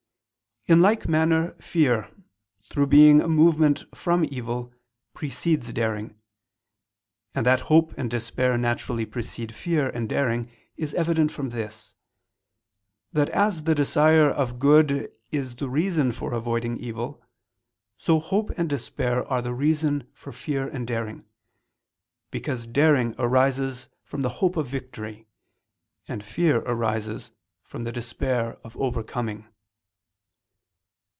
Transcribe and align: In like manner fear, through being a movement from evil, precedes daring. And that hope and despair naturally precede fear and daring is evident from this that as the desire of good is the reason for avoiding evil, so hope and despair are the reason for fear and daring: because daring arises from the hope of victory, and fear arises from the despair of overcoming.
In 0.67 0.79
like 0.79 1.07
manner 1.09 1.53
fear, 1.59 2.11
through 2.61 2.85
being 2.85 3.19
a 3.19 3.27
movement 3.27 3.83
from 3.97 4.23
evil, 4.25 4.71
precedes 5.15 5.73
daring. 5.73 6.15
And 7.33 7.47
that 7.47 7.61
hope 7.61 7.95
and 7.97 8.11
despair 8.11 8.59
naturally 8.59 9.07
precede 9.07 9.55
fear 9.55 9.89
and 9.89 10.07
daring 10.07 10.51
is 10.77 10.93
evident 10.93 11.31
from 11.31 11.49
this 11.49 11.95
that 13.11 13.29
as 13.31 13.63
the 13.63 13.73
desire 13.73 14.29
of 14.29 14.59
good 14.59 15.11
is 15.31 15.55
the 15.55 15.67
reason 15.67 16.11
for 16.11 16.31
avoiding 16.31 16.77
evil, 16.77 17.23
so 17.97 18.19
hope 18.19 18.51
and 18.51 18.69
despair 18.69 19.25
are 19.27 19.41
the 19.41 19.55
reason 19.55 20.07
for 20.13 20.31
fear 20.31 20.67
and 20.67 20.85
daring: 20.85 21.25
because 22.29 22.67
daring 22.67 23.15
arises 23.17 23.89
from 24.03 24.21
the 24.21 24.29
hope 24.37 24.55
of 24.57 24.67
victory, 24.67 25.25
and 26.07 26.23
fear 26.23 26.57
arises 26.59 27.31
from 27.63 27.83
the 27.83 27.91
despair 27.91 28.59
of 28.63 28.77
overcoming. 28.77 29.47